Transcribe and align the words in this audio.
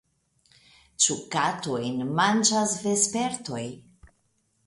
Ĉu 1.05 1.17
katojn 1.35 2.01
manĝas 2.21 2.73
vespertoj? 2.87 3.63